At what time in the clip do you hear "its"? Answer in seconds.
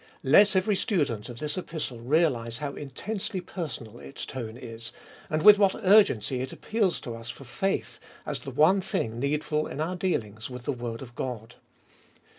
4.01-4.25